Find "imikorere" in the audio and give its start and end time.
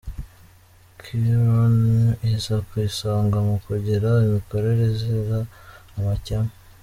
4.25-4.83